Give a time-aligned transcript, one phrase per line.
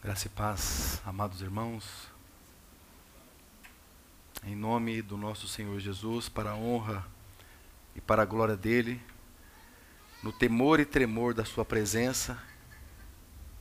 [0.00, 2.08] Graça e paz, amados irmãos.
[4.44, 7.04] Em nome do nosso Senhor Jesus, para a honra
[7.96, 9.02] e para a glória dele,
[10.22, 12.40] no temor e tremor da sua presença,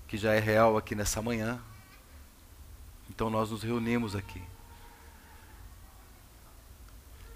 [0.08, 1.60] que já é real aqui nessa manhã.
[3.10, 4.44] Então nós nos reunimos aqui.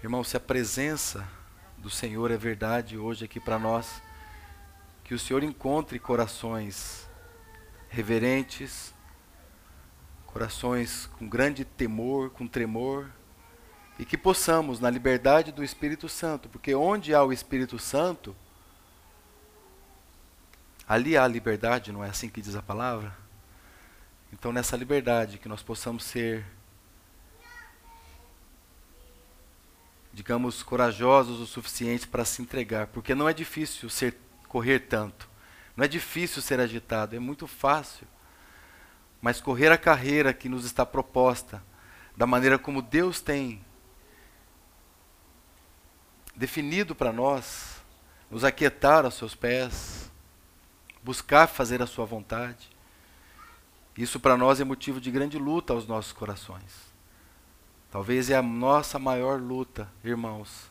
[0.00, 1.28] Irmão, se a presença
[1.76, 4.00] do Senhor é verdade hoje aqui para nós,
[5.02, 7.10] que o Senhor encontre corações
[7.92, 8.94] reverentes,
[10.26, 13.10] corações com grande temor, com tremor,
[13.98, 18.34] e que possamos, na liberdade do Espírito Santo, porque onde há o Espírito Santo,
[20.88, 23.14] ali há liberdade, não é assim que diz a palavra?
[24.32, 26.46] Então, nessa liberdade, que nós possamos ser,
[30.14, 34.16] digamos, corajosos o suficiente para se entregar, porque não é difícil ser
[34.48, 35.31] correr tanto.
[35.76, 38.06] Não é difícil ser agitado, é muito fácil.
[39.20, 41.62] Mas correr a carreira que nos está proposta,
[42.16, 43.64] da maneira como Deus tem
[46.34, 47.80] definido para nós,
[48.30, 50.10] nos aquietar aos seus pés,
[51.02, 52.70] buscar fazer a sua vontade.
[53.96, 56.92] Isso para nós é motivo de grande luta aos nossos corações.
[57.90, 60.70] Talvez é a nossa maior luta, irmãos,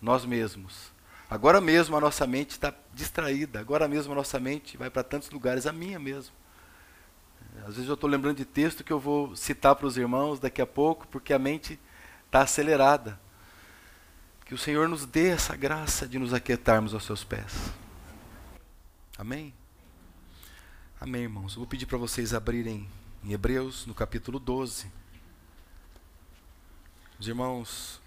[0.00, 0.92] nós mesmos
[1.30, 5.30] Agora mesmo a nossa mente está distraída, agora mesmo a nossa mente vai para tantos
[5.30, 6.34] lugares, a minha mesmo.
[7.66, 10.62] Às vezes eu estou lembrando de texto que eu vou citar para os irmãos daqui
[10.62, 11.78] a pouco, porque a mente
[12.26, 13.20] está acelerada.
[14.46, 17.52] Que o Senhor nos dê essa graça de nos aquietarmos aos seus pés.
[19.18, 19.52] Amém?
[20.98, 21.52] Amém, irmãos.
[21.52, 22.88] Eu vou pedir para vocês abrirem
[23.22, 24.90] em Hebreus, no capítulo 12.
[27.18, 28.00] Os irmãos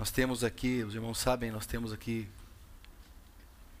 [0.00, 2.26] nós temos aqui, os irmãos sabem, nós temos aqui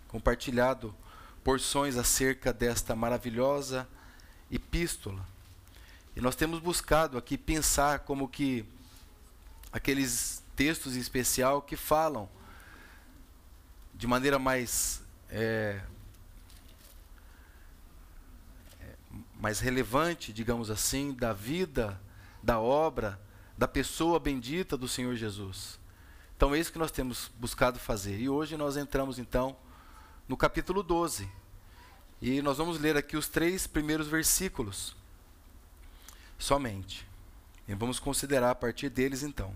[0.06, 0.94] compartilhado
[1.42, 3.88] porções acerca desta maravilhosa
[4.50, 5.26] epístola.
[6.14, 8.66] E nós temos buscado aqui pensar como que
[9.72, 12.28] aqueles textos em especial que falam
[13.94, 15.00] de maneira mais
[15.30, 15.80] é,
[19.40, 21.98] mais relevante, digamos assim, da vida,
[22.42, 23.18] da obra,
[23.56, 25.79] da pessoa bendita do Senhor Jesus.
[26.40, 28.18] Então é isso que nós temos buscado fazer.
[28.18, 29.54] E hoje nós entramos então
[30.26, 31.30] no capítulo 12.
[32.22, 34.96] E nós vamos ler aqui os três primeiros versículos
[36.38, 37.06] somente.
[37.68, 39.54] E vamos considerar a partir deles então.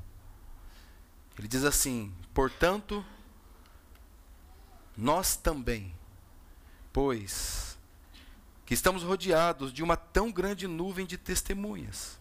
[1.39, 3.03] Ele diz assim: Portanto,
[4.95, 5.95] nós também,
[6.93, 7.79] pois
[8.67, 12.21] que estamos rodeados de uma tão grande nuvem de testemunhas,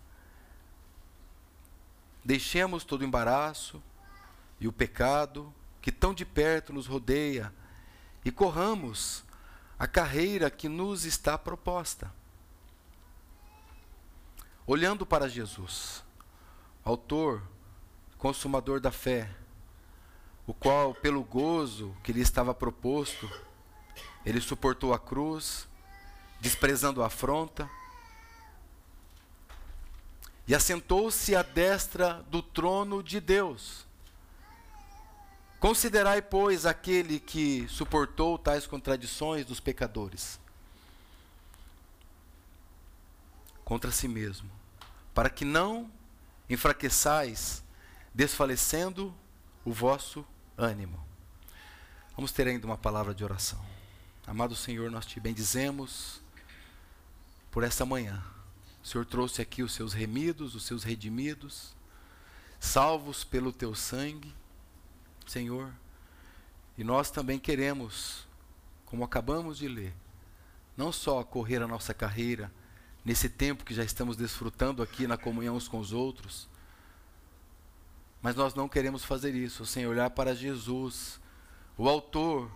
[2.23, 3.83] deixemos todo o embaraço
[4.63, 7.53] e o pecado que tão de perto nos rodeia
[8.23, 9.21] e corramos
[9.77, 12.09] a carreira que nos está proposta.
[14.65, 16.01] Olhando para Jesus,
[16.81, 17.43] autor,
[18.17, 19.29] consumador da fé,
[20.47, 23.29] o qual, pelo gozo que lhe estava proposto,
[24.25, 25.67] ele suportou a cruz,
[26.39, 27.69] desprezando a afronta,
[30.47, 33.85] e assentou-se à destra do trono de Deus.
[35.63, 40.37] Considerai, pois, aquele que suportou tais contradições dos pecadores
[43.63, 44.51] contra si mesmo,
[45.13, 45.89] para que não
[46.49, 47.63] enfraqueçais,
[48.13, 49.15] desfalecendo
[49.63, 50.25] o vosso
[50.57, 51.01] ânimo.
[52.13, 53.65] Vamos ter ainda uma palavra de oração.
[54.27, 56.19] Amado Senhor, nós te bendizemos
[57.49, 58.21] por esta manhã.
[58.83, 61.73] O Senhor trouxe aqui os seus remidos, os seus redimidos,
[62.59, 64.42] salvos pelo teu sangue
[65.31, 65.71] Senhor.
[66.77, 68.27] E nós também queremos,
[68.85, 69.93] como acabamos de ler,
[70.75, 72.51] não só correr a nossa carreira
[73.05, 76.47] nesse tempo que já estamos desfrutando aqui na comunhão uns com os outros,
[78.21, 81.19] mas nós não queremos fazer isso sem olhar para Jesus,
[81.77, 82.49] o Autor,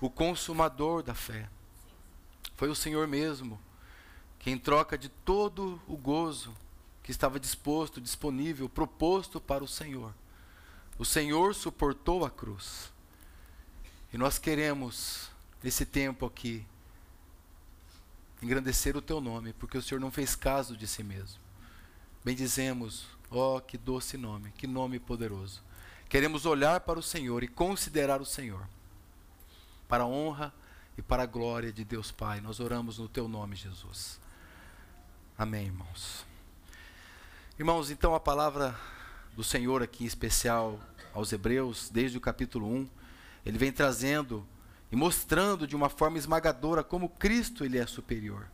[0.00, 1.48] o Consumador da fé.
[2.56, 3.60] Foi o Senhor mesmo
[4.38, 6.52] que, em troca de todo o gozo
[7.02, 10.12] que estava disposto, disponível, proposto para o Senhor,
[10.98, 12.92] o Senhor suportou a cruz.
[14.12, 15.30] E nós queremos,
[15.62, 16.64] nesse tempo aqui,
[18.42, 21.40] engrandecer o teu nome, porque o Senhor não fez caso de si mesmo.
[22.24, 25.62] Bendizemos, ó, oh, que doce nome, que nome poderoso.
[26.08, 28.68] Queremos olhar para o Senhor e considerar o Senhor,
[29.88, 30.52] para a honra
[30.98, 32.40] e para a glória de Deus Pai.
[32.40, 34.20] Nós oramos no teu nome, Jesus.
[35.38, 36.26] Amém, irmãos.
[37.58, 38.78] Irmãos, então a palavra
[39.34, 40.78] do Senhor aqui em especial
[41.12, 42.88] aos Hebreus, desde o capítulo 1,
[43.44, 44.46] ele vem trazendo
[44.90, 48.46] e mostrando de uma forma esmagadora como Cristo ele é superior.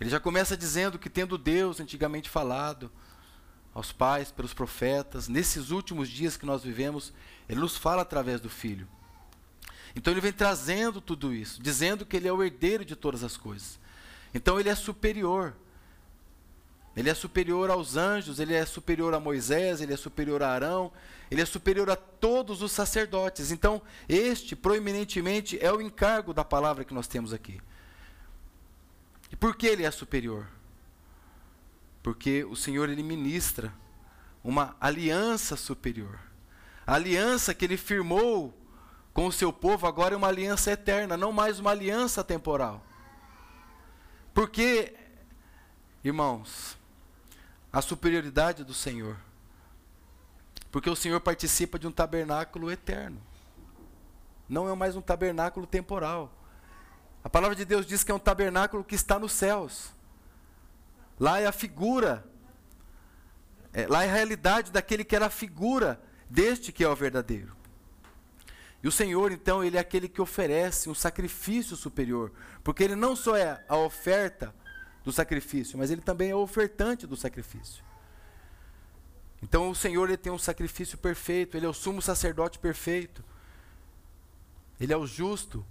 [0.00, 2.90] Ele já começa dizendo que, tendo Deus antigamente falado
[3.74, 7.12] aos pais, pelos profetas, nesses últimos dias que nós vivemos,
[7.48, 8.88] Ele nos fala através do Filho.
[9.94, 13.36] Então Ele vem trazendo tudo isso, dizendo que Ele é o herdeiro de todas as
[13.36, 13.78] coisas.
[14.32, 15.54] Então Ele é superior.
[16.96, 20.92] Ele é superior aos anjos, ele é superior a Moisés, ele é superior a Arão,
[21.30, 23.52] ele é superior a todos os sacerdotes.
[23.52, 27.60] Então, este, proeminentemente, é o encargo da palavra que nós temos aqui.
[29.30, 30.46] E por que ele é superior?
[32.02, 33.72] Porque o Senhor ele ministra
[34.42, 36.18] uma aliança superior.
[36.84, 38.52] A aliança que ele firmou
[39.12, 42.84] com o seu povo agora é uma aliança eterna, não mais uma aliança temporal.
[44.34, 44.94] Porque,
[46.02, 46.79] irmãos,
[47.72, 49.16] a superioridade do Senhor.
[50.70, 53.20] Porque o Senhor participa de um tabernáculo eterno.
[54.48, 56.32] Não é mais um tabernáculo temporal.
[57.22, 59.92] A palavra de Deus diz que é um tabernáculo que está nos céus.
[61.18, 62.24] Lá é a figura,
[63.72, 67.54] é, lá é a realidade daquele que era a figura deste que é o verdadeiro.
[68.82, 72.32] E o Senhor, então, ele é aquele que oferece um sacrifício superior,
[72.64, 74.54] porque ele não só é a oferta
[75.04, 77.82] do sacrifício, mas ele também é o ofertante do sacrifício.
[79.42, 83.24] Então o Senhor ele tem um sacrifício perfeito, ele é o sumo sacerdote perfeito.
[84.78, 85.64] Ele é o justo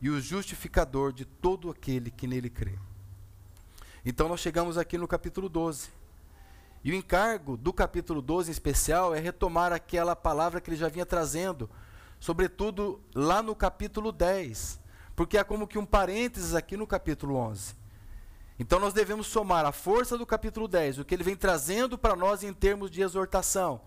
[0.00, 2.76] e o justificador de todo aquele que nele crê.
[4.04, 5.88] Então nós chegamos aqui no capítulo 12.
[6.82, 10.88] E o encargo do capítulo 12 em especial é retomar aquela palavra que ele já
[10.88, 11.68] vinha trazendo,
[12.20, 14.78] sobretudo lá no capítulo 10,
[15.16, 17.74] porque há como que um parênteses aqui no capítulo 11.
[18.58, 22.16] Então nós devemos somar a força do capítulo 10, o que ele vem trazendo para
[22.16, 23.82] nós em termos de exortação,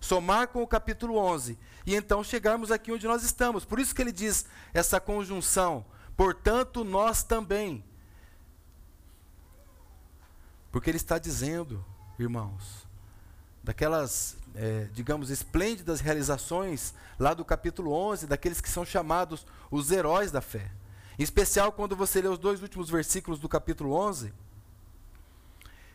[0.00, 3.64] somar com o capítulo 11 e então chegarmos aqui onde nós estamos.
[3.64, 5.84] Por isso que ele diz essa conjunção,
[6.16, 7.84] portanto nós também.
[10.72, 11.84] Porque ele está dizendo,
[12.18, 12.86] irmãos,
[13.62, 20.32] daquelas, é, digamos, esplêndidas realizações lá do capítulo 11, daqueles que são chamados os heróis
[20.32, 20.70] da fé.
[21.18, 24.32] Em especial quando você lê os dois últimos versículos do capítulo 11,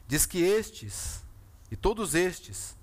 [0.08, 1.24] diz que estes,
[1.72, 2.76] e todos estes,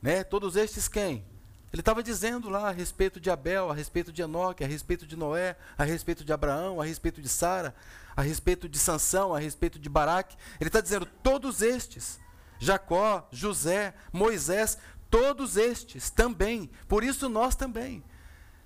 [0.00, 1.24] né, todos estes quem?
[1.72, 5.14] Ele estava dizendo lá a respeito de Abel, a respeito de Enoque, a respeito de
[5.14, 7.74] Noé, a respeito de Abraão, a respeito de Sara,
[8.16, 10.36] a respeito de Sansão, a respeito de Baraque.
[10.60, 12.18] Ele está dizendo todos estes,
[12.58, 14.78] Jacó, José, Moisés,
[15.08, 16.70] todos estes também.
[16.88, 18.02] Por isso nós também.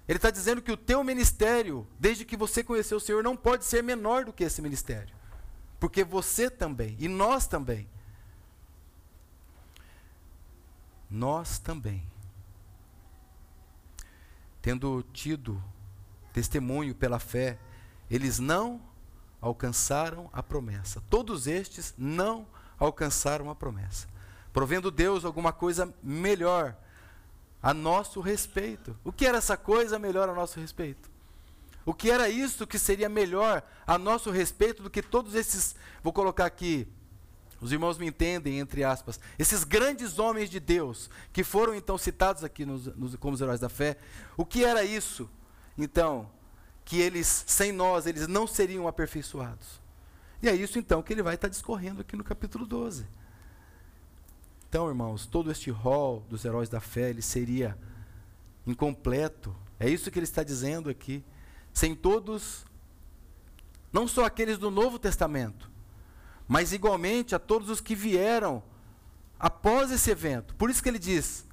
[0.06, 3.64] Ele está dizendo que o teu ministério, desde que você conheceu o Senhor, não pode
[3.64, 5.14] ser menor do que esse ministério.
[5.80, 7.88] Porque você também, e nós também.
[11.10, 12.06] Nós também.
[14.60, 15.62] Tendo tido
[16.32, 17.58] testemunho pela fé,
[18.10, 18.82] eles não
[19.40, 21.02] alcançaram a promessa.
[21.08, 22.46] Todos estes não
[22.78, 24.08] alcançaram a promessa.
[24.52, 26.76] Provendo Deus alguma coisa melhor
[27.64, 28.94] a nosso respeito.
[29.02, 31.10] O que era essa coisa melhor a nosso respeito?
[31.86, 36.12] O que era isso que seria melhor a nosso respeito do que todos esses, vou
[36.12, 36.86] colocar aqui,
[37.62, 42.44] os irmãos me entendem, entre aspas, esses grandes homens de Deus, que foram então citados
[42.44, 43.96] aqui nos, nos, como os heróis da fé,
[44.36, 45.28] o que era isso,
[45.78, 46.30] então,
[46.84, 49.80] que eles, sem nós, eles não seriam aperfeiçoados?
[50.42, 53.06] E é isso então que ele vai estar discorrendo aqui no capítulo 12.
[54.74, 57.78] Então, irmãos, todo este rol dos heróis da fé, ele seria
[58.66, 59.54] incompleto.
[59.78, 61.22] É isso que ele está dizendo aqui.
[61.72, 62.66] Sem todos,
[63.92, 65.70] não só aqueles do Novo Testamento,
[66.48, 68.64] mas igualmente a todos os que vieram
[69.38, 70.56] após esse evento.
[70.56, 71.46] Por isso que ele diz: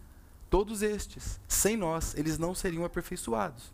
[0.50, 3.72] todos estes, sem nós, eles não seriam aperfeiçoados.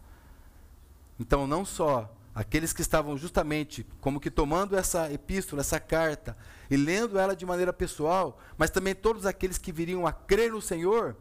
[1.18, 6.38] Então, não só aqueles que estavam justamente como que tomando essa epístola, essa carta
[6.70, 10.62] e lendo ela de maneira pessoal, mas também todos aqueles que viriam a crer no
[10.62, 11.18] Senhor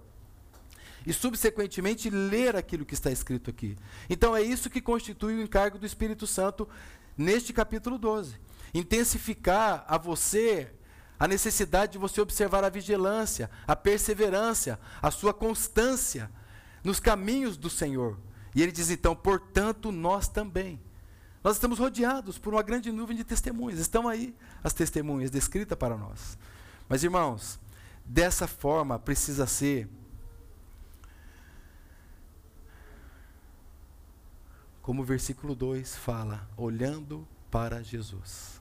[1.06, 3.78] e subsequentemente ler aquilo que está escrito aqui.
[4.10, 6.68] Então é isso que constitui o encargo do Espírito Santo
[7.16, 8.38] neste capítulo 12.
[8.74, 10.70] Intensificar a você
[11.18, 16.30] a necessidade de você observar a vigilância, a perseverança, a sua constância
[16.84, 18.18] nos caminhos do Senhor.
[18.54, 20.78] E ele diz então, portanto, nós também
[21.46, 23.78] nós estamos rodeados por uma grande nuvem de testemunhas.
[23.78, 24.34] Estão aí
[24.64, 26.36] as testemunhas descritas para nós.
[26.88, 27.60] Mas, irmãos,
[28.04, 29.88] dessa forma precisa ser
[34.82, 38.60] como o versículo 2 fala, olhando para Jesus.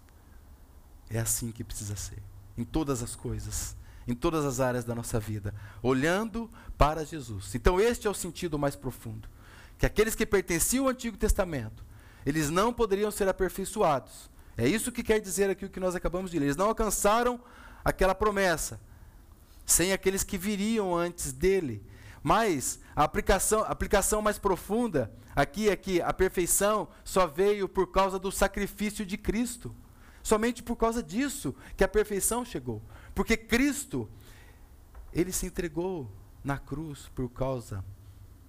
[1.10, 2.22] É assim que precisa ser,
[2.56, 3.76] em todas as coisas,
[4.08, 7.56] em todas as áreas da nossa vida, olhando para Jesus.
[7.56, 9.28] Então, este é o sentido mais profundo.
[9.76, 11.84] Que aqueles que pertenciam ao Antigo Testamento
[12.26, 14.30] eles não poderiam ser aperfeiçoados.
[14.58, 16.46] É isso que quer dizer aqui o que nós acabamos de ler.
[16.46, 17.40] Eles não alcançaram
[17.84, 18.80] aquela promessa,
[19.66, 21.84] sem aqueles que viriam antes dele.
[22.24, 27.92] Mas a aplicação, a aplicação mais profunda aqui é que a perfeição só veio por
[27.92, 29.76] causa do sacrifício de Cristo.
[30.24, 32.82] Somente por causa disso que a perfeição chegou.
[33.14, 34.10] Porque Cristo,
[35.14, 36.10] ele se entregou
[36.44, 37.86] na cruz por causa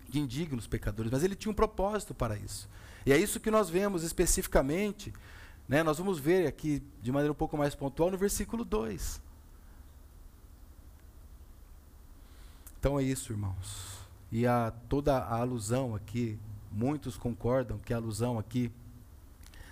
[0.09, 2.69] de indignos pecadores, mas ele tinha um propósito para isso.
[3.07, 5.15] E é isso que nós vemos especificamente,
[5.69, 5.85] né?
[5.85, 9.23] nós vamos ver aqui de maneira um pouco mais pontual no versículo 2.
[12.81, 14.01] Então é isso, irmãos.
[14.31, 16.37] E a, toda a alusão aqui,
[16.73, 18.73] muitos concordam que a alusão aqui,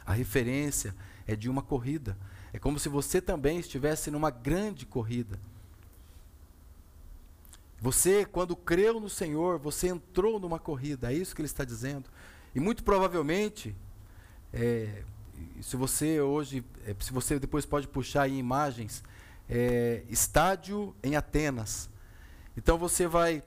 [0.07, 0.95] a referência
[1.27, 2.17] é de uma corrida.
[2.53, 5.41] É como se você também estivesse numa grande corrida.
[7.81, 12.09] Você, quando creu no Senhor, você entrou numa corrida, é isso que ele está dizendo.
[12.55, 13.75] E muito provavelmente,
[14.53, 15.03] é,
[15.61, 19.03] se você hoje, é, se você depois pode puxar aí imagens,
[19.49, 21.91] é, estádio em Atenas.
[22.57, 23.43] Então você vai,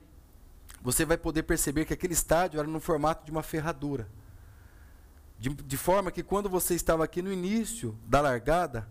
[0.82, 4.08] você vai poder perceber que aquele estádio era no formato de uma ferradura.
[5.38, 8.88] De, de forma que quando você estava aqui no início da largada,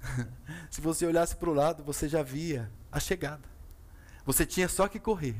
[0.70, 3.48] se você olhasse para o lado, você já via a chegada.
[4.26, 5.36] Você tinha só que correr.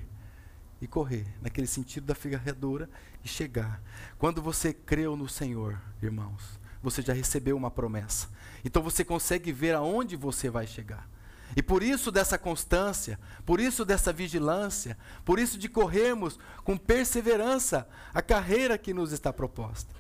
[0.81, 2.89] E correr, naquele sentido da ferradura,
[3.25, 3.83] e chegar.
[4.19, 8.29] Quando você creu no Senhor, irmãos, você já recebeu uma promessa.
[8.65, 11.09] Então você consegue ver aonde você vai chegar.
[11.57, 17.89] E por isso dessa constância, por isso dessa vigilância, por isso de corrermos com perseverança
[18.13, 19.93] a carreira que nos está proposta.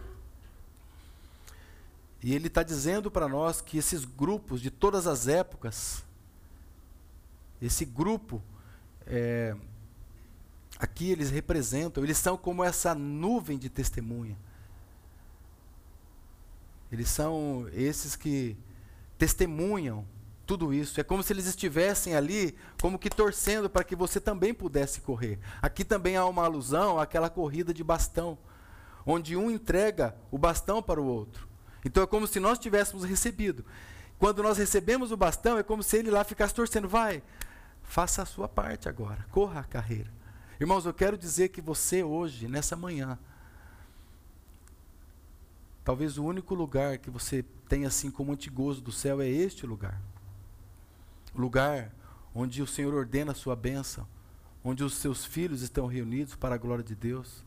[2.22, 6.04] E ele está dizendo para nós que esses grupos de todas as épocas,
[7.62, 8.42] esse grupo,
[9.06, 9.56] é,
[10.78, 14.36] aqui eles representam, eles são como essa nuvem de testemunha.
[16.90, 18.56] Eles são esses que
[19.18, 20.06] testemunham
[20.46, 20.98] tudo isso.
[20.98, 25.38] É como se eles estivessem ali, como que torcendo para que você também pudesse correr.
[25.60, 28.38] Aqui também há uma alusão àquela corrida de bastão,
[29.04, 31.46] onde um entrega o bastão para o outro.
[31.84, 33.64] Então é como se nós tivéssemos recebido.
[34.18, 37.22] Quando nós recebemos o bastão, é como se ele lá ficasse torcendo, vai,
[37.82, 40.17] faça a sua parte agora, corra a carreira.
[40.60, 43.16] Irmãos, eu quero dizer que você hoje, nessa manhã,
[45.84, 50.02] talvez o único lugar que você tem assim como antigozo do céu é este lugar.
[51.32, 51.94] O lugar
[52.34, 54.04] onde o Senhor ordena a sua bênção,
[54.64, 57.44] onde os seus filhos estão reunidos para a glória de Deus.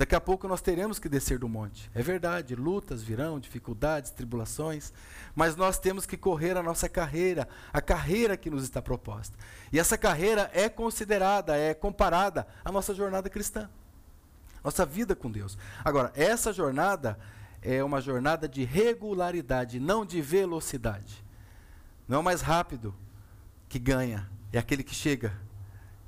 [0.00, 1.90] Daqui a pouco nós teremos que descer do monte.
[1.94, 4.94] É verdade, lutas virão, dificuldades, tribulações,
[5.34, 9.36] mas nós temos que correr a nossa carreira, a carreira que nos está proposta.
[9.70, 13.68] E essa carreira é considerada, é comparada à nossa jornada cristã,
[14.64, 15.58] nossa vida com Deus.
[15.84, 17.18] Agora, essa jornada
[17.60, 21.22] é uma jornada de regularidade, não de velocidade.
[22.08, 22.94] Não é o mais rápido
[23.68, 25.30] que ganha, é aquele que chega,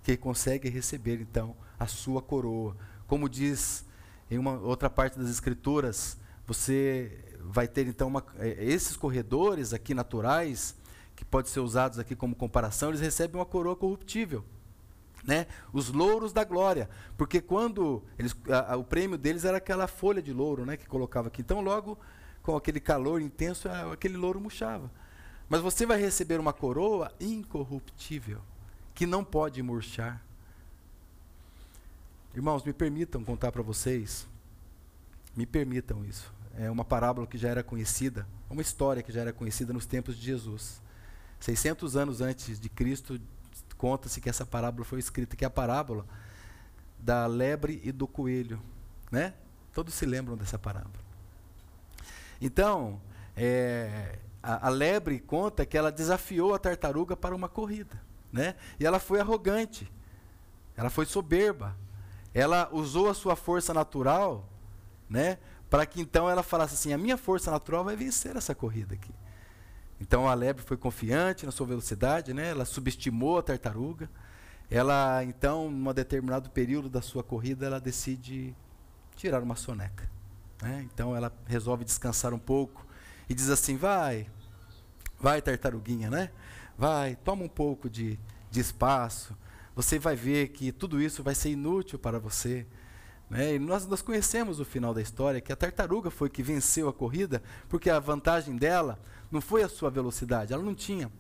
[0.03, 2.75] que consegue receber então a sua coroa
[3.13, 3.85] como diz
[4.31, 6.17] em uma outra parte das escrituras,
[6.47, 10.75] você vai ter então uma, é, esses corredores aqui naturais,
[11.15, 14.43] que podem ser usados aqui como comparação, eles recebem uma coroa corruptível.
[15.25, 15.47] Né?
[15.75, 16.89] Os louros da glória,
[17.19, 20.87] porque quando eles, a, a, o prêmio deles era aquela folha de louro, né, que
[20.87, 21.43] colocava aqui.
[21.43, 21.99] Então, logo
[22.43, 24.91] com aquele calor intenso, aquele louro murchava.
[25.51, 28.41] Mas você vai receber uma coroa incorruptível,
[28.95, 30.25] que não pode murchar.
[32.35, 34.27] Irmãos, me permitam contar para vocês,
[35.37, 36.33] me permitam isso.
[36.57, 40.17] É uma parábola que já era conhecida, uma história que já era conhecida nos tempos
[40.17, 40.81] de Jesus.
[41.41, 43.21] 600 anos antes de Cristo,
[43.77, 46.07] conta-se que essa parábola foi escrita, que é a parábola
[46.99, 48.63] da lebre e do coelho,
[49.11, 49.35] né?
[49.75, 51.05] Todos se lembram dessa parábola.
[52.41, 52.99] Então,
[53.37, 58.01] é, a, a, lebre conta que ela desafiou a tartaruga para uma corrida,
[58.33, 58.55] né?
[58.81, 59.91] E ela foi arrogante,
[60.77, 61.77] ela foi soberba,
[62.35, 64.49] ela usou a sua força natural,
[65.09, 68.95] né, para que então ela falasse assim: a minha força natural vai vencer essa corrida
[68.95, 69.13] aqui.
[70.01, 72.49] Então a lebre foi confiante na sua velocidade, né?
[72.49, 74.11] Ela subestimou a tartaruga.
[74.71, 78.55] Ela então, num determinado período da sua corrida, ela decide
[79.17, 80.11] tirar uma soneca.
[80.61, 80.87] Né?
[80.93, 82.85] Então ela resolve descansar um pouco
[83.29, 84.27] e diz assim: vai,
[85.21, 86.31] vai tartaruguinha, né?
[86.77, 88.19] Vai, toma um pouco de,
[88.51, 89.37] de espaço
[89.75, 92.67] você vai ver que tudo isso vai ser inútil para você.
[93.31, 93.55] Né?
[93.55, 96.93] E nós, nós conhecemos o final da história, que a tartaruga foi que venceu a
[96.93, 98.99] corrida, porque a vantagem dela
[99.31, 101.11] não foi a sua velocidade, ela não tinha,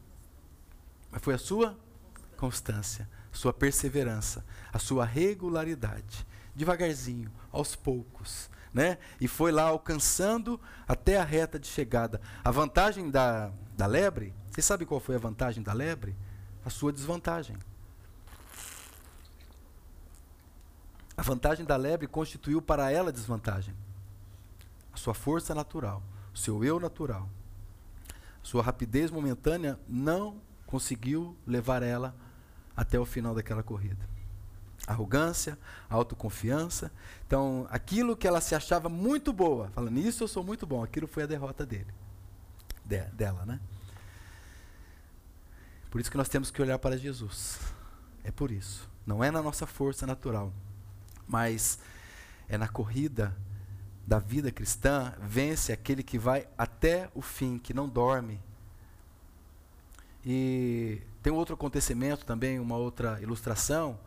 [1.10, 1.78] mas foi a sua
[2.36, 6.26] constância, sua perseverança, a sua regularidade.
[6.54, 8.98] Devagarzinho, aos poucos, né?
[9.18, 12.20] E foi lá alcançando até a reta de chegada.
[12.44, 16.14] A vantagem da, da lebre, vocês sabem qual foi a vantagem da lebre?
[16.62, 17.56] A sua desvantagem.
[21.22, 23.72] A vantagem da lebre constituiu para ela desvantagem.
[24.92, 26.02] A sua força natural,
[26.34, 27.28] o seu eu natural,
[28.42, 32.12] sua rapidez momentânea não conseguiu levar ela
[32.76, 34.04] até o final daquela corrida.
[34.84, 35.56] Arrogância,
[35.88, 36.90] autoconfiança.
[37.24, 41.06] Então, aquilo que ela se achava muito boa, falando, isso eu sou muito bom, aquilo
[41.06, 41.94] foi a derrota dele.
[42.84, 43.60] De, dela, né?
[45.88, 47.60] Por isso que nós temos que olhar para Jesus.
[48.24, 48.90] É por isso.
[49.06, 50.52] Não é na nossa força natural,
[51.26, 51.78] mas
[52.48, 53.36] é na corrida
[54.06, 58.40] da vida cristã, vence aquele que vai até o fim, que não dorme.
[60.24, 63.98] E tem outro acontecimento também, uma outra ilustração,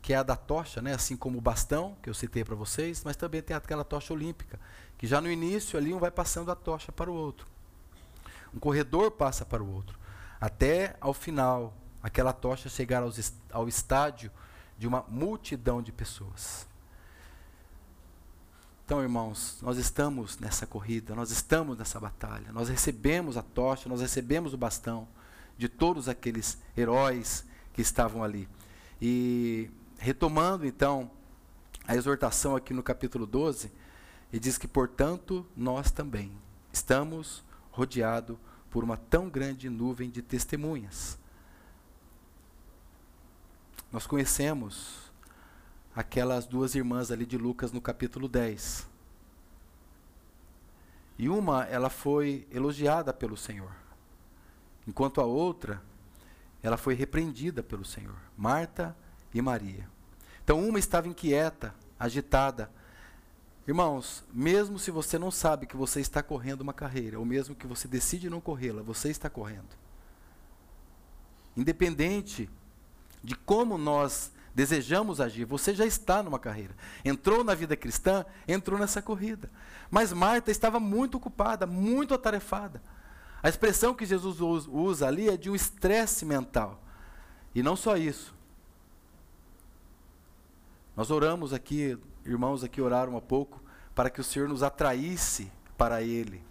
[0.00, 0.94] que é a da tocha, né?
[0.94, 4.58] assim como o bastão, que eu citei para vocês, mas também tem aquela tocha olímpica,
[4.98, 7.46] que já no início ali um vai passando a tocha para o outro.
[8.54, 9.98] Um corredor passa para o outro,
[10.40, 14.30] até ao final, aquela tocha chegar aos, ao estádio
[14.82, 16.66] de uma multidão de pessoas.
[18.84, 24.00] Então, irmãos, nós estamos nessa corrida, nós estamos nessa batalha, nós recebemos a tocha, nós
[24.00, 25.06] recebemos o bastão
[25.56, 28.48] de todos aqueles heróis que estavam ali.
[29.00, 31.08] E retomando então
[31.86, 33.70] a exortação aqui no capítulo 12,
[34.32, 36.32] ele diz que, portanto, nós também
[36.72, 38.36] estamos rodeados
[38.68, 41.21] por uma tão grande nuvem de testemunhas.
[43.92, 45.12] Nós conhecemos
[45.94, 48.88] aquelas duas irmãs ali de Lucas no capítulo 10.
[51.18, 53.70] E uma, ela foi elogiada pelo Senhor,
[54.88, 55.82] enquanto a outra,
[56.62, 58.96] ela foi repreendida pelo Senhor, Marta
[59.34, 59.86] e Maria.
[60.42, 62.70] Então, uma estava inquieta, agitada.
[63.68, 67.66] Irmãos, mesmo se você não sabe que você está correndo uma carreira, ou mesmo que
[67.66, 69.68] você decide não corrê-la, você está correndo.
[71.54, 72.48] Independente
[73.22, 75.44] de como nós desejamos agir.
[75.44, 76.74] Você já está numa carreira.
[77.04, 79.50] Entrou na vida cristã, entrou nessa corrida.
[79.90, 82.82] Mas Marta estava muito ocupada, muito atarefada.
[83.42, 86.80] A expressão que Jesus usa ali é de um estresse mental.
[87.54, 88.34] E não só isso.
[90.96, 93.62] Nós oramos aqui, irmãos aqui oraram há pouco,
[93.94, 96.42] para que o Senhor nos atraísse para Ele.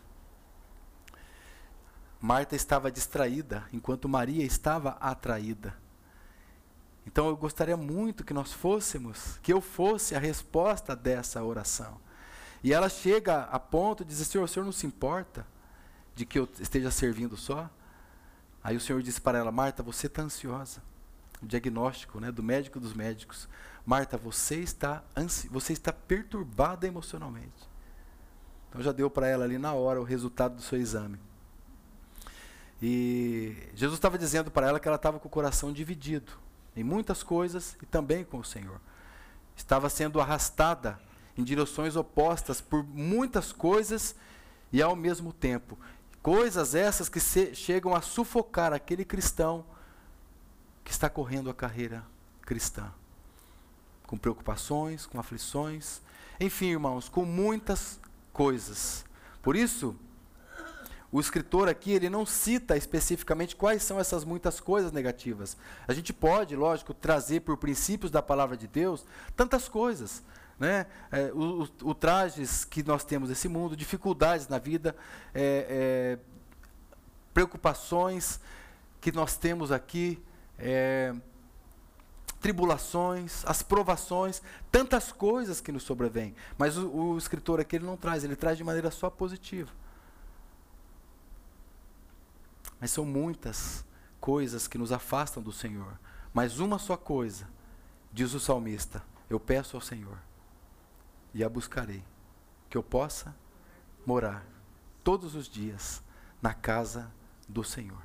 [2.20, 5.74] Marta estava distraída, enquanto Maria estava atraída.
[7.06, 12.00] Então eu gostaria muito que nós fôssemos, que eu fosse a resposta dessa oração.
[12.64, 15.46] E ela chega a ponto de dizer: Senhor, o Senhor não se importa
[16.14, 17.70] de que eu esteja servindo só?
[18.64, 20.82] Aí o Senhor disse para ela: Marta, você está ansiosa.
[21.42, 23.50] O diagnóstico né, do médico dos médicos.
[23.84, 27.68] Marta, você está, ansi você está perturbada emocionalmente.
[28.70, 31.20] Então já deu para ela ali na hora o resultado do seu exame.
[32.80, 36.32] E Jesus estava dizendo para ela que ela estava com o coração dividido
[36.76, 38.80] em muitas coisas e também com o Senhor.
[39.56, 41.00] Estava sendo arrastada
[41.38, 44.16] em direções opostas por muitas coisas
[44.72, 45.78] e ao mesmo tempo.
[46.22, 49.66] Coisas essas que se, chegam a sufocar aquele cristão
[50.84, 52.06] que está correndo a carreira
[52.42, 52.92] cristã.
[54.06, 56.02] Com preocupações, com aflições,
[56.40, 58.00] enfim, irmãos, com muitas
[58.34, 59.06] coisas.
[59.42, 59.96] Por isso,
[61.12, 65.58] o escritor aqui ele não cita especificamente quais são essas muitas coisas negativas.
[65.88, 70.24] A gente pode, lógico, trazer por princípios da palavra de Deus tantas coisas.
[70.58, 70.86] Né?
[71.12, 74.96] É, o, o, trajes que nós temos nesse mundo, dificuldades na vida,
[75.34, 76.20] é, é,
[77.34, 78.40] preocupações
[79.02, 80.22] que nós temos aqui,
[80.60, 81.14] é,
[82.40, 86.36] tribulações, as provações, tantas coisas que nos sobrevêm.
[86.58, 89.72] Mas o, o escritor aqui ele não traz, ele traz de maneira só positiva.
[92.82, 93.86] Mas são muitas
[94.20, 96.00] coisas que nos afastam do Senhor.
[96.34, 97.48] Mas uma só coisa,
[98.12, 100.18] diz o salmista: Eu peço ao Senhor
[101.32, 102.04] e a buscarei,
[102.68, 103.36] que eu possa
[104.06, 104.44] morar
[105.04, 106.02] todos os dias
[106.42, 107.12] na casa
[107.48, 108.02] do Senhor.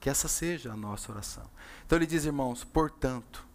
[0.00, 1.48] Que essa seja a nossa oração.
[1.86, 3.46] Então ele diz, irmãos, portanto,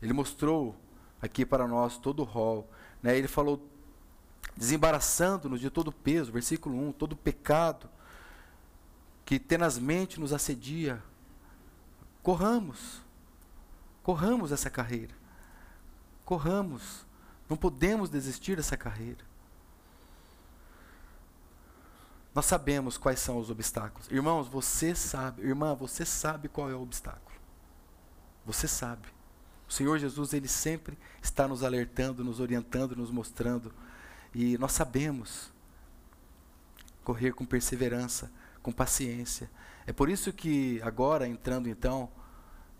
[0.00, 0.74] ele mostrou
[1.20, 2.68] aqui para nós todo o rol,
[3.00, 3.16] né?
[3.16, 3.64] ele falou,
[4.56, 7.88] desembaraçando-nos de todo o peso, versículo 1, todo o pecado
[9.24, 11.02] que tenazmente nos assedia,
[12.22, 13.00] corramos,
[14.02, 15.14] corramos essa carreira,
[16.24, 17.06] corramos,
[17.48, 19.24] não podemos desistir dessa carreira.
[22.34, 24.10] Nós sabemos quais são os obstáculos.
[24.10, 27.36] Irmãos, você sabe, irmã, você sabe qual é o obstáculo.
[28.46, 29.06] Você sabe.
[29.68, 33.72] O Senhor Jesus, ele sempre está nos alertando, nos orientando, nos mostrando.
[34.34, 35.52] E nós sabemos
[37.04, 38.30] correr com perseverança,
[38.62, 39.50] com paciência.
[39.86, 42.08] É por isso que agora, entrando então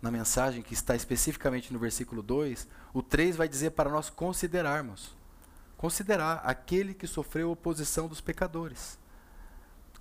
[0.01, 5.15] na mensagem que está especificamente no versículo 2, o 3 vai dizer para nós considerarmos.
[5.77, 8.99] Considerar aquele que sofreu oposição dos pecadores.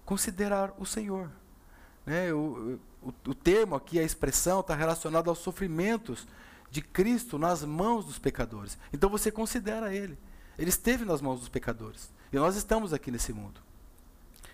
[0.05, 1.29] Considerar o Senhor.
[2.05, 2.31] Né?
[2.33, 6.27] O, o, o termo aqui, a expressão, está relacionado aos sofrimentos
[6.69, 8.77] de Cristo nas mãos dos pecadores.
[8.93, 10.17] Então você considera Ele.
[10.57, 12.11] Ele esteve nas mãos dos pecadores.
[12.31, 13.61] E nós estamos aqui nesse mundo.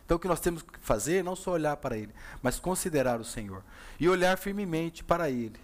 [0.08, 3.20] Então o que nós temos que fazer é não só olhar para Ele, mas considerar
[3.20, 3.62] o Senhor.
[4.00, 5.60] E olhar firmemente para Ele,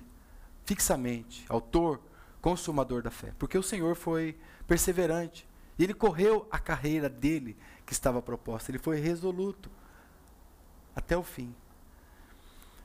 [0.66, 2.02] fixamente, autor,
[2.42, 3.32] consumador da fé.
[3.40, 5.48] Porque o Senhor foi perseverante.
[5.80, 8.70] E ele correu a carreira dele que estava proposta.
[8.70, 9.72] Ele foi resoluto
[10.94, 11.56] até o fim.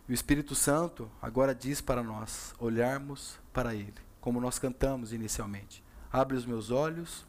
[0.09, 5.83] E o Espírito Santo agora diz para nós olharmos para Ele, como nós cantamos inicialmente.
[6.13, 7.27] Abre os meus olhos,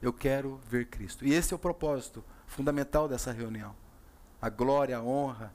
[0.00, 1.26] eu quero ver Cristo.
[1.26, 3.74] E esse é o propósito fundamental dessa reunião.
[4.40, 5.52] A glória, a honra,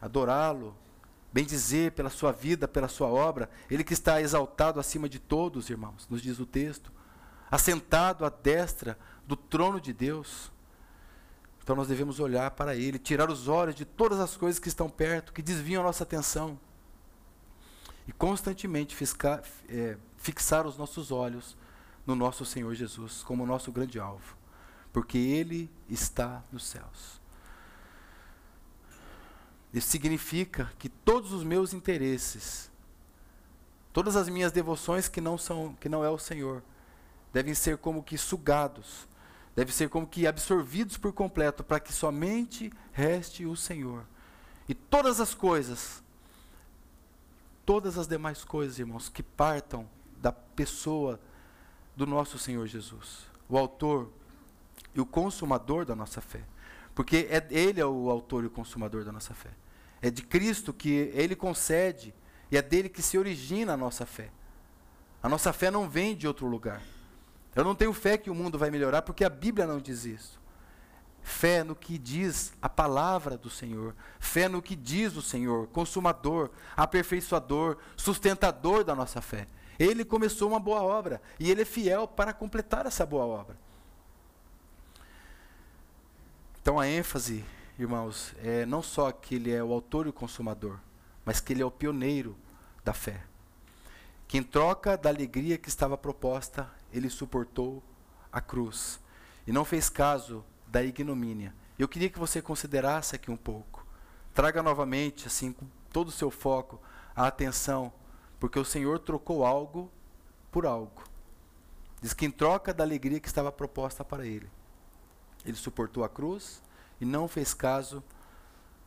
[0.00, 0.76] adorá-lo,
[1.32, 3.48] bendizer pela sua vida, pela sua obra.
[3.70, 6.92] Ele que está exaltado acima de todos, irmãos, nos diz o texto,
[7.50, 10.50] assentado à destra do trono de Deus.
[11.62, 14.88] Então nós devemos olhar para Ele, tirar os olhos de todas as coisas que estão
[14.88, 16.58] perto, que desviam a nossa atenção.
[18.06, 21.56] E constantemente fiscar, é, fixar os nossos olhos
[22.06, 24.36] no nosso Senhor Jesus, como nosso grande alvo.
[24.96, 27.20] Porque Ele está nos céus.
[29.74, 32.70] Isso significa que todos os meus interesses,
[33.92, 36.62] todas as minhas devoções que não são, que não é o Senhor,
[37.30, 39.06] devem ser como que sugados
[39.56, 44.04] Deve ser como que absorvidos por completo, para que somente reste o Senhor.
[44.68, 46.02] E todas as coisas,
[47.64, 49.88] todas as demais coisas, irmãos, que partam
[50.20, 51.18] da pessoa
[51.96, 54.12] do nosso Senhor Jesus, o autor
[54.96, 56.40] e o consumador da nossa fé.
[56.94, 59.50] Porque é, Ele é o autor e o consumador da nossa fé.
[60.00, 62.14] É de Cristo que Ele concede
[62.50, 64.30] e é dele que se origina a nossa fé.
[65.22, 66.80] A nossa fé não vem de outro lugar.
[67.54, 70.40] Eu não tenho fé que o mundo vai melhorar porque a Bíblia não diz isso.
[71.22, 73.94] Fé no que diz a palavra do Senhor.
[74.18, 79.46] Fé no que diz o Senhor, consumador, aperfeiçoador, sustentador da nossa fé.
[79.78, 83.65] Ele começou uma boa obra e ele é fiel para completar essa boa obra.
[86.66, 87.44] Então a ênfase,
[87.78, 90.80] irmãos, é não só que ele é o autor e o consumador,
[91.24, 92.36] mas que ele é o pioneiro
[92.84, 93.22] da fé.
[94.26, 97.80] Que em troca da alegria que estava proposta, ele suportou
[98.32, 98.98] a cruz
[99.46, 101.54] e não fez caso da ignomínia.
[101.78, 103.86] Eu queria que você considerasse aqui um pouco.
[104.34, 106.82] Traga novamente, assim, com todo o seu foco,
[107.14, 107.92] a atenção,
[108.40, 109.88] porque o Senhor trocou algo
[110.50, 111.04] por algo.
[112.02, 114.50] Diz que em troca da alegria que estava proposta para ele,
[115.46, 116.60] ele suportou a cruz
[117.00, 118.02] e não fez caso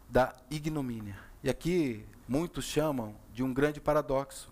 [0.09, 1.17] da ignomínia.
[1.41, 4.51] E aqui muitos chamam de um grande paradoxo.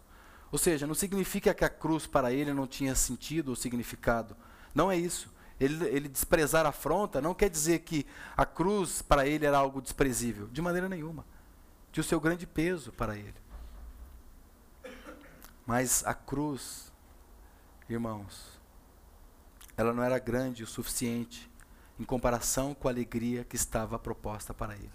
[0.52, 4.36] Ou seja, não significa que a cruz para ele não tinha sentido ou significado.
[4.74, 5.30] Não é isso.
[5.60, 9.82] Ele, ele desprezar a afronta não quer dizer que a cruz para ele era algo
[9.82, 10.48] desprezível.
[10.48, 11.26] De maneira nenhuma.
[11.92, 13.36] Tinha o seu grande peso para ele.
[15.66, 16.94] Mas a cruz,
[17.90, 18.58] irmãos,
[19.76, 21.50] ela não era grande o suficiente
[22.00, 24.92] em comparação com a alegria que estava proposta para ele.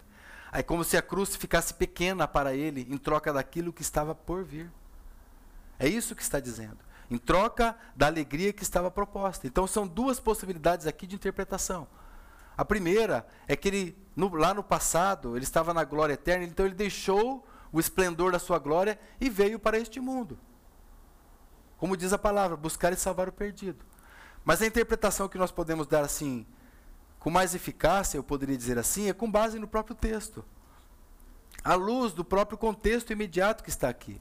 [0.53, 4.45] É como se a cruz ficasse pequena para ele em troca daquilo que estava por
[4.45, 4.71] vir.
[5.79, 6.79] É isso que está dizendo.
[7.11, 9.47] Em troca da alegria que estava proposta.
[9.47, 11.89] Então são duas possibilidades aqui de interpretação.
[12.57, 16.67] A primeira é que ele, no, lá no passado, ele estava na glória eterna, então
[16.67, 20.39] ele deixou o esplendor da sua glória e veio para este mundo.
[21.79, 23.85] Como diz a palavra, buscar e salvar o perdido.
[24.45, 26.47] Mas a interpretação que nós podemos dar assim,
[27.23, 30.45] com mais eficácia, eu poderia dizer assim, é com base no próprio texto.
[31.63, 34.21] À luz do próprio contexto imediato que está aqui.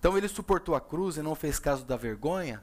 [0.00, 2.60] Então ele suportou a cruz e não fez caso da vergonha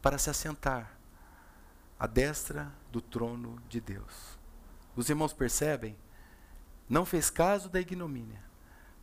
[0.00, 0.98] para se assentar
[2.00, 4.38] à destra do trono de Deus.
[4.96, 5.94] Os irmãos percebem?
[6.88, 8.42] Não fez caso da ignomínia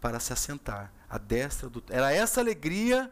[0.02, 3.12] para se assentar à destra do Era essa alegria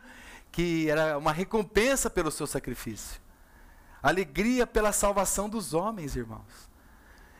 [0.52, 3.22] que era uma recompensa pelo seu sacrifício.
[4.04, 6.70] Alegria pela salvação dos homens, irmãos.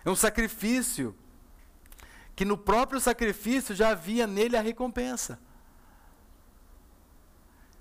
[0.06, 1.14] É um sacrifício
[2.36, 5.38] que no próprio sacrifício já havia nele a recompensa.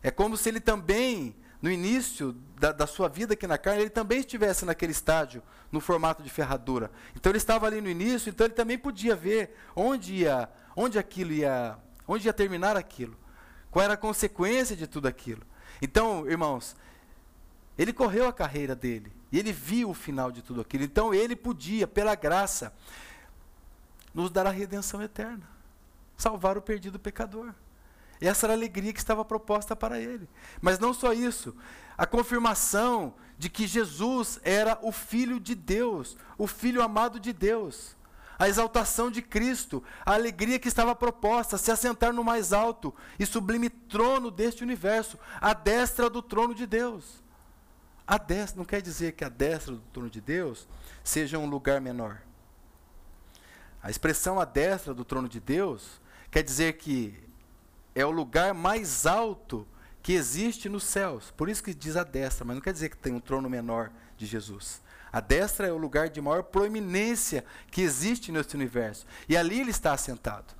[0.02, 3.90] É como se ele também, no início da, da, sua vida aqui na carne, ele
[3.90, 6.90] também estivesse naquele estágio, no formato de ferradura.
[7.14, 11.32] Então ele estava ali no início, então ele também podia ver onde ia, onde aquilo
[11.32, 13.16] ia, onde ia terminar aquilo.
[13.70, 15.42] Qual era a consequência de tudo aquilo.
[15.80, 16.76] Então, irmãos,
[17.78, 19.12] Ele correu a carreira dele.
[19.30, 20.84] E ele viu o final de tudo aquilo.
[20.84, 22.72] Então ele podia, pela graça,
[24.14, 25.48] nos dar a redenção eterna.
[26.16, 27.54] Salvar o perdido pecador.
[28.20, 30.28] Essa era a alegria que estava proposta para ele.
[30.60, 31.56] Mas não só isso,
[31.96, 37.96] a confirmação de que Jesus era o Filho de Deus, o Filho amado de Deus.
[38.38, 43.26] A exaltação de Cristo, a alegria que estava proposta, se assentar no mais alto e
[43.26, 47.21] sublime trono deste universo, a destra do trono de Deus.
[48.12, 50.68] A destra, não quer dizer que a destra do trono de Deus
[51.02, 52.20] seja um lugar menor.
[53.82, 55.98] A expressão a destra do trono de Deus
[56.30, 57.18] quer dizer que
[57.94, 59.66] é o lugar mais alto
[60.02, 61.30] que existe nos céus.
[61.30, 63.90] Por isso que diz a destra, mas não quer dizer que tem um trono menor
[64.18, 64.82] de Jesus.
[65.10, 69.06] A destra é o lugar de maior proeminência que existe neste universo.
[69.26, 70.52] E ali ele está assentado.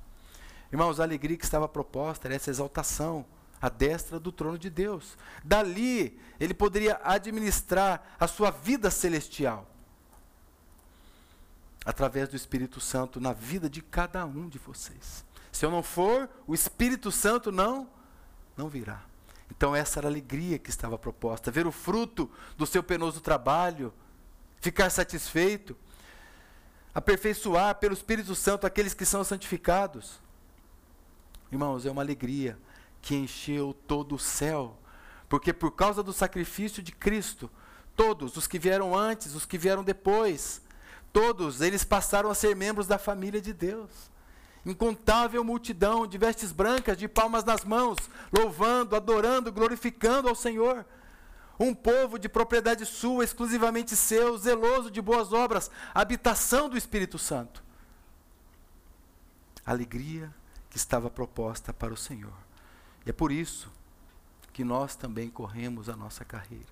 [0.71, 3.23] Irmãos, a alegria que estava proposta era essa exaltação,
[3.63, 5.17] a destra do trono de Deus.
[5.41, 9.65] Dali, ele poderia administrar a sua vida celestial.
[11.85, 15.23] Através do Espírito Santo na vida de cada um de vocês.
[15.49, 17.87] Se eu não for, o Espírito Santo não
[18.57, 19.01] não virá.
[19.49, 23.93] Então essa era a alegria que estava proposta, ver o fruto do seu penoso trabalho,
[24.59, 25.73] ficar satisfeito,
[26.93, 30.19] aperfeiçoar pelo Espírito Santo aqueles que são santificados.
[31.49, 32.57] Irmãos, é uma alegria
[33.03, 34.79] que encheu todo o céu,
[35.29, 37.51] porque por causa do sacrifício de Cristo,
[37.95, 40.63] todos, os que vieram antes, os que vieram depois,
[41.11, 44.11] todos eles passaram a ser membros da família de Deus
[44.65, 47.97] incontável multidão de vestes brancas, de palmas nas mãos,
[48.31, 50.85] louvando, adorando, glorificando ao Senhor.
[51.59, 57.63] Um povo de propriedade sua, exclusivamente seu, zeloso de boas obras, habitação do Espírito Santo.
[59.65, 60.33] Alegria
[60.69, 62.33] que estava proposta para o Senhor.
[63.05, 63.71] E é por isso
[64.51, 66.71] que nós também corremos a nossa carreira.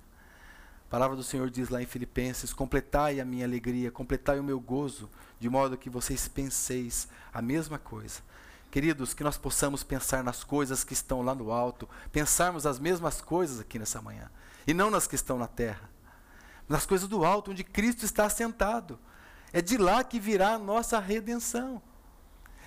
[0.87, 4.59] A palavra do Senhor diz lá em Filipenses: completai a minha alegria, completai o meu
[4.59, 8.21] gozo, de modo que vocês penseis a mesma coisa.
[8.69, 13.19] Queridos, que nós possamos pensar nas coisas que estão lá no alto, pensarmos as mesmas
[13.19, 14.29] coisas aqui nessa manhã,
[14.65, 15.89] e não nas que estão na terra,
[16.69, 18.97] nas coisas do alto, onde Cristo está assentado.
[19.51, 21.81] É de lá que virá a nossa redenção.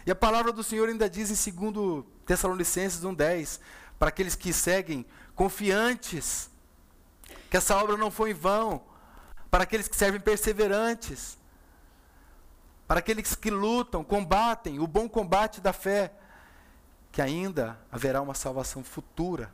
[0.07, 3.61] E a palavra do Senhor ainda diz em 2 Tessalonicenses 1,10:
[3.99, 6.51] para aqueles que seguem confiantes
[7.51, 8.83] que essa obra não foi em vão,
[9.51, 11.39] para aqueles que servem perseverantes,
[12.87, 16.13] para aqueles que lutam, combatem o bom combate da fé,
[17.13, 19.53] que ainda haverá uma salvação futura,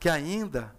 [0.00, 0.74] que ainda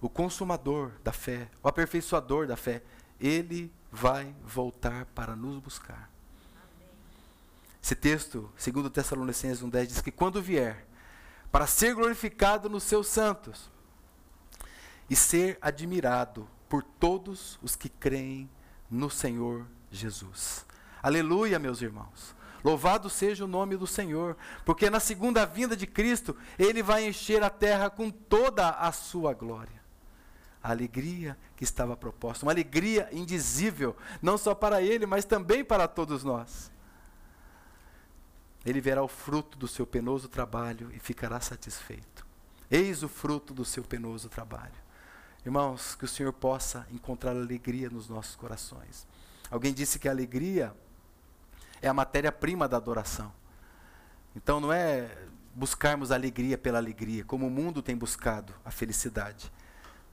[0.00, 2.82] o consumador da fé, o aperfeiçoador da fé,
[3.20, 6.11] ele vai voltar para nos buscar.
[7.82, 10.86] Esse texto, segundo Tessalonicenses 1,10, diz que quando vier,
[11.50, 13.70] para ser glorificado nos seus santos,
[15.10, 18.48] e ser admirado por todos os que creem
[18.90, 20.64] no Senhor Jesus.
[21.02, 22.34] Aleluia, meus irmãos.
[22.64, 27.42] Louvado seja o nome do Senhor, porque na segunda vinda de Cristo, Ele vai encher
[27.42, 29.82] a terra com toda a sua glória.
[30.62, 35.88] A alegria que estava proposta, uma alegria indizível, não só para Ele, mas também para
[35.88, 36.70] todos nós.
[38.64, 42.26] Ele verá o fruto do seu penoso trabalho e ficará satisfeito.
[42.70, 44.82] Eis o fruto do seu penoso trabalho.
[45.44, 49.06] Irmãos, que o Senhor possa encontrar alegria nos nossos corações.
[49.50, 50.72] Alguém disse que a alegria
[51.82, 53.32] é a matéria-prima da adoração.
[54.34, 55.10] Então não é
[55.54, 59.52] buscarmos alegria pela alegria, como o mundo tem buscado a felicidade.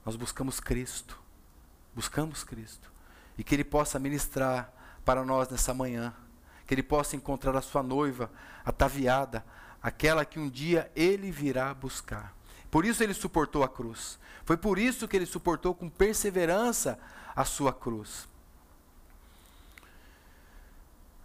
[0.04, 1.18] Nós buscamos Cristo.
[1.94, 2.92] Buscamos Cristo.
[3.38, 4.72] E que Ele possa ministrar
[5.04, 6.12] para nós nessa manhã.
[6.70, 8.30] Que Ele possa encontrar a sua noiva
[8.64, 9.44] ataviada,
[9.82, 12.32] aquela que um dia Ele virá buscar.
[12.70, 14.20] Por isso Ele suportou a cruz.
[14.44, 16.98] Foi por isso que ele suportou com perseverança
[17.36, 18.28] a sua cruz.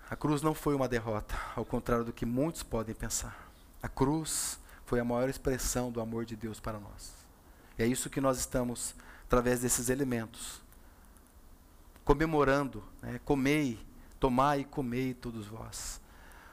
[0.07, 3.49] A cruz não foi uma derrota, ao contrário do que muitos podem pensar.
[3.81, 7.13] A cruz foi a maior expressão do amor de Deus para nós.
[7.79, 8.93] E é isso que nós estamos,
[9.25, 10.61] através desses elementos,
[12.03, 12.83] comemorando.
[13.01, 13.19] Né?
[13.25, 13.79] Comei,
[14.19, 16.01] tomai e comei todos vós.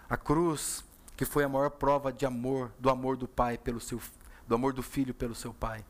[0.08, 0.84] A cruz,
[1.16, 4.00] que foi a maior prova de amor, do amor do Pai pelo seu,
[4.46, 5.84] do amor do Filho pelo seu Pai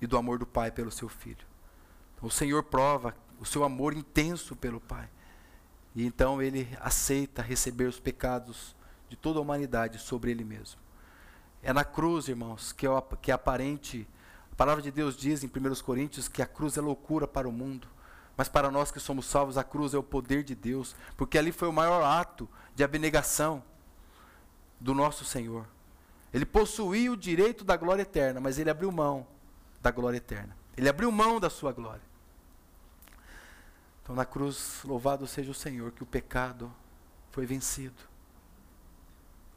[0.00, 1.46] e do amor do Pai pelo seu filho.
[2.14, 5.08] Então, o Senhor prova o seu amor intenso pelo Pai.
[5.94, 8.76] E então ele aceita receber os pecados
[9.08, 10.78] de toda a humanidade sobre ele mesmo.
[11.62, 12.90] É na cruz, irmãos, que é,
[13.20, 14.06] que é aparente.
[14.52, 17.52] A palavra de Deus diz em 1 Coríntios que a cruz é loucura para o
[17.52, 17.88] mundo.
[18.36, 20.94] Mas para nós que somos salvos, a cruz é o poder de Deus.
[21.16, 23.62] Porque ali foi o maior ato de abnegação
[24.78, 25.66] do nosso Senhor.
[26.32, 29.26] Ele possuía o direito da glória eterna, mas ele abriu mão
[29.80, 30.56] da glória eterna.
[30.76, 32.02] Ele abriu mão da sua glória.
[34.02, 36.72] Então, na cruz, louvado seja o Senhor, que o pecado
[37.32, 38.02] foi vencido.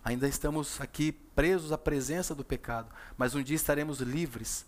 [0.04, 4.66] Ainda estamos aqui presos à presença do pecado, mas um dia estaremos livres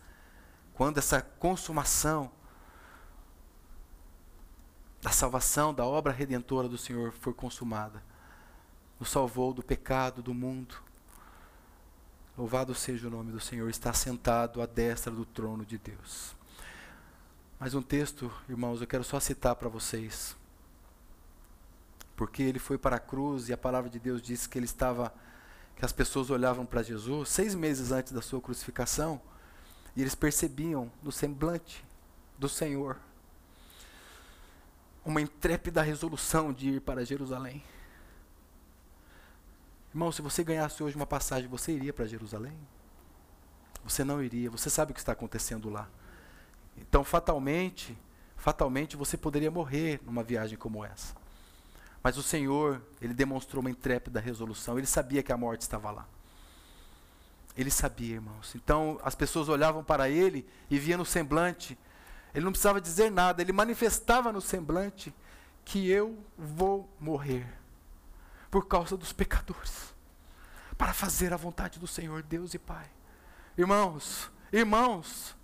[0.74, 2.32] quando essa consumação
[5.02, 8.04] da salvação, da obra redentora do Senhor for consumada.
[9.00, 10.76] Nos salvou do pecado, do mundo.
[12.38, 16.36] Louvado seja o nome do Senhor, está sentado à destra do trono de Deus.
[17.60, 20.36] Mais um texto, irmãos, eu quero só citar para vocês.
[22.16, 25.14] Porque ele foi para a cruz e a palavra de Deus diz que ele estava,
[25.76, 29.20] que as pessoas olhavam para Jesus seis meses antes da sua crucificação
[29.96, 31.84] e eles percebiam no semblante
[32.38, 32.98] do Senhor
[35.06, 37.64] uma intrépida resolução de ir para Jerusalém.
[39.94, 42.58] Irmão, se você ganhasse hoje uma passagem, você iria para Jerusalém?
[43.84, 45.90] Você não iria, você sabe o que está acontecendo lá.
[46.78, 47.98] Então, fatalmente,
[48.38, 51.16] fatalmente você poderia morrer numa viagem como essa.
[52.04, 56.08] Mas o Senhor, ele demonstrou uma intrépida resolução, ele sabia que a morte estava lá.
[57.56, 58.56] Ele sabia, irmãos.
[58.56, 61.78] Então, as pessoas olhavam para ele e via no semblante,
[62.34, 65.13] ele não precisava dizer nada, ele manifestava no semblante
[65.65, 67.48] que eu vou morrer
[68.50, 69.94] por causa dos pecadores,
[70.78, 72.89] para fazer a vontade do Senhor Deus e Pai.
[73.58, 75.36] Irmãos, irmãos,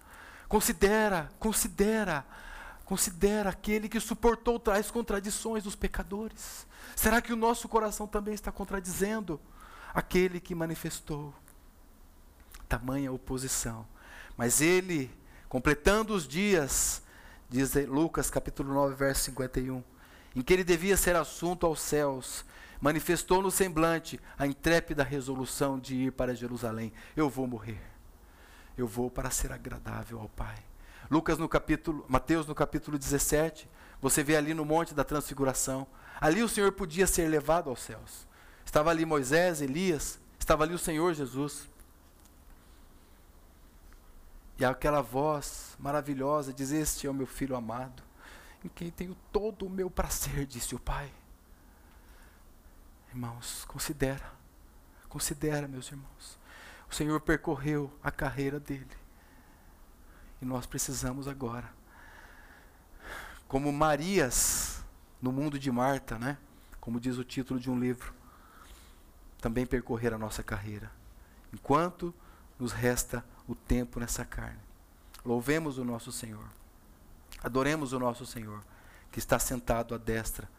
[0.48, 2.26] considera, considera,
[2.84, 6.68] considera aquele que suportou tais contradições dos pecadores.
[6.96, 9.40] Será que o nosso coração também está contradizendo
[9.94, 11.34] aquele que manifestou
[12.68, 13.86] tamanha oposição?
[14.36, 15.10] Mas ele,
[15.50, 17.02] completando os dias,
[17.50, 19.84] diz Lucas capítulo 9, verso 51,
[20.36, 22.46] em que ele devia ser assunto aos céus,
[22.80, 26.94] manifestou no semblante a intrépida resolução de ir para Jerusalém.
[27.16, 27.82] Eu vou morrer.
[28.78, 30.58] Eu vou para ser agradável ao Pai.
[31.10, 33.68] Lucas no capítulo, Mateus no capítulo 17,
[34.02, 35.88] você vê ali no monte da transfiguração.
[36.22, 38.28] Ali o Senhor podia ser levado aos céus.
[38.66, 41.68] Estava ali Moisés, Elias, estava ali o Senhor Jesus.
[44.60, 48.02] E aquela voz maravilhosa diz: Este é o meu filho amado,
[48.64, 51.12] em quem tenho todo o meu prazer, disse o Pai.
[53.10, 54.32] Irmãos, considera,
[55.08, 56.38] considera, meus irmãos.
[56.90, 58.88] O Senhor percorreu a carreira dele.
[60.42, 61.70] E nós precisamos agora,
[63.48, 64.84] como Marias
[65.22, 66.38] no mundo de Marta, né?
[66.80, 68.14] Como diz o título de um livro,
[69.42, 70.92] também percorrer a nossa carreira.
[71.52, 72.14] Enquanto
[72.60, 74.60] nos resta o tempo nessa carne.
[75.26, 76.46] Louvemos o nosso Senhor.
[77.44, 78.64] Adoremos o nosso Senhor,
[79.12, 80.50] que está sentado à destra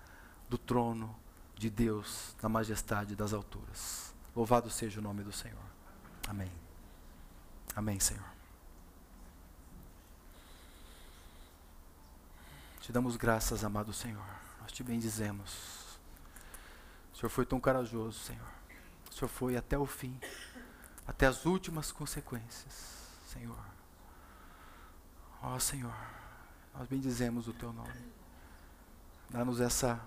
[0.48, 1.14] do trono
[1.54, 4.14] de Deus na majestade das alturas.
[4.34, 5.58] Louvado seja o nome do Senhor.
[6.28, 6.50] Amém.
[7.74, 8.24] Amém, Senhor.
[12.80, 14.24] Te damos graças, amado Senhor.
[14.60, 15.98] Nós te bendizemos.
[17.12, 18.48] O Senhor foi tão corajoso, Senhor.
[19.10, 20.18] O Senhor foi até o fim,
[21.08, 23.58] até as últimas consequências, Senhor.
[25.42, 25.96] Ó oh, Senhor,
[26.74, 28.12] nós bendizemos o teu nome.
[29.30, 30.00] Dá-nos essa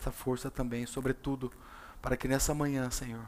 [0.00, 1.52] essa força também, sobretudo,
[2.00, 3.24] para que nessa manhã, Senhor,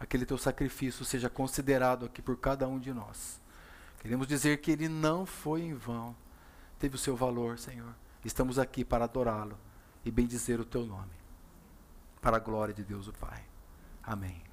[0.00, 3.40] aquele teu sacrifício seja considerado aqui por cada um de nós.
[4.00, 6.16] Queremos dizer que ele não foi em vão,
[6.78, 7.94] teve o seu valor, Senhor.
[8.24, 9.56] Estamos aqui para adorá-lo
[10.04, 11.14] e bendizer o teu nome,
[12.20, 13.44] para a glória de Deus o Pai.
[14.02, 14.47] Amém.